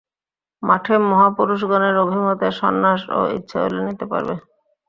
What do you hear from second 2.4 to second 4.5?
সন্ন্যাসও ইচ্ছে হলে নিতে পারবে।